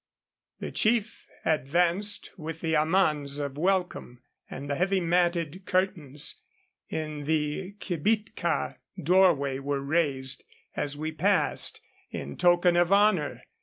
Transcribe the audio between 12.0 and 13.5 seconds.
in token of honor.